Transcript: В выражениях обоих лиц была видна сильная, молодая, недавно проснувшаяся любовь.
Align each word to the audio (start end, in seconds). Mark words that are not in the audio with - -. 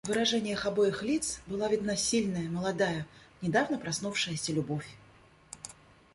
В 0.03 0.07
выражениях 0.07 0.65
обоих 0.65 1.03
лиц 1.03 1.41
была 1.45 1.67
видна 1.67 1.95
сильная, 1.95 2.49
молодая, 2.49 3.05
недавно 3.41 3.77
проснувшаяся 3.77 4.51
любовь. 4.51 4.87